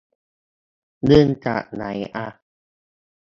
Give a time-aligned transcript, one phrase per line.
[1.11, 1.83] ดึงจากไหน
[2.15, 2.27] อ่ะ